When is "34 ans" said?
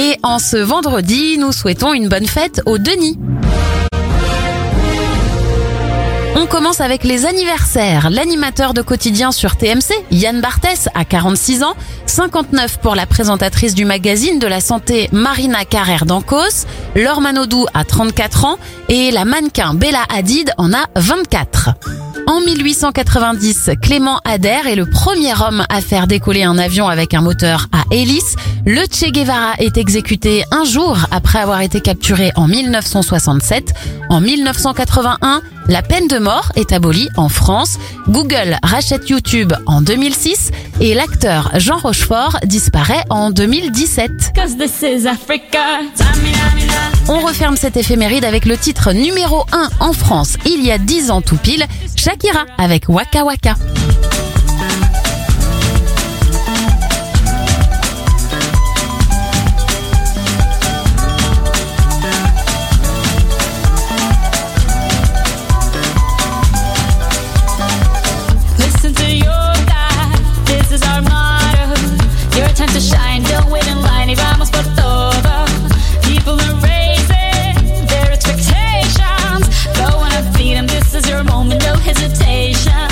17.82-18.58